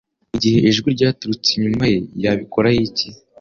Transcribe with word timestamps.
Igihe 0.35 0.59
ijwi 0.69 0.87
ryaturutse 0.95 1.49
inyuma 1.53 1.83
ye 1.91 1.97
yabikoraho 2.23 2.79
iki 2.87 3.07